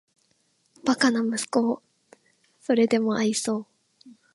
[0.83, 2.19] バカな息子をーーーー
[2.59, 3.67] それでも愛そ
[3.99, 4.09] う・・・